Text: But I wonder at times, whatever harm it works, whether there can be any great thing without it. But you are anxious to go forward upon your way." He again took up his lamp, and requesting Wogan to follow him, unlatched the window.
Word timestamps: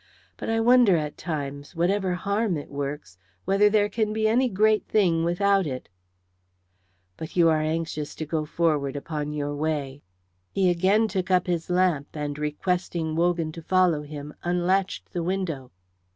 But 0.35 0.49
I 0.49 0.59
wonder 0.59 0.97
at 0.97 1.15
times, 1.15 1.75
whatever 1.75 2.15
harm 2.15 2.57
it 2.57 2.71
works, 2.71 3.19
whether 3.45 3.69
there 3.69 3.87
can 3.87 4.13
be 4.13 4.27
any 4.27 4.49
great 4.49 4.87
thing 4.87 5.23
without 5.23 5.67
it. 5.67 5.89
But 7.17 7.35
you 7.35 7.49
are 7.49 7.61
anxious 7.61 8.15
to 8.15 8.25
go 8.25 8.43
forward 8.43 8.95
upon 8.95 9.31
your 9.31 9.55
way." 9.55 10.01
He 10.51 10.71
again 10.71 11.07
took 11.07 11.29
up 11.29 11.45
his 11.45 11.69
lamp, 11.69 12.07
and 12.15 12.39
requesting 12.39 13.15
Wogan 13.15 13.51
to 13.51 13.61
follow 13.61 14.01
him, 14.01 14.33
unlatched 14.41 15.11
the 15.13 15.21
window. 15.21 15.69